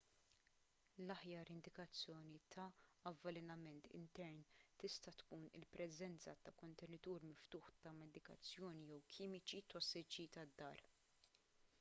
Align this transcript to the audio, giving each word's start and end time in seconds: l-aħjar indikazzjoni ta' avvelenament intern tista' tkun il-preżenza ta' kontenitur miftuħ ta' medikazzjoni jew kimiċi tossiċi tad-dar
l-aħjar 1.01 1.49
indikazzjoni 1.55 2.39
ta' 2.55 2.63
avvelenament 3.09 3.85
intern 3.99 4.39
tista' 4.85 5.13
tkun 5.23 5.45
il-preżenza 5.61 6.35
ta' 6.47 6.55
kontenitur 6.63 7.29
miftuħ 7.35 7.71
ta' 7.85 7.95
medikazzjoni 8.01 8.89
jew 8.93 8.99
kimiċi 9.17 9.65
tossiċi 9.77 10.27
tad-dar 10.39 10.85